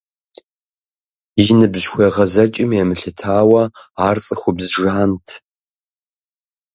И 1.41 1.43
ныбжь 1.57 1.87
хуегъэзэкӀым 1.91 2.71
емылъытауэ 2.81 3.63
ар 4.07 4.17
цӏыхубз 4.25 4.65
жант. 4.81 5.27